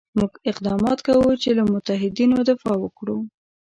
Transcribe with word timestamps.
موږ 0.17 0.31
اقدامات 0.51 0.99
کوو 1.07 1.29
چې 1.41 1.49
له 1.57 1.63
متحدینو 1.73 2.37
دفاع 2.49 2.75
وکړو. 2.79 3.17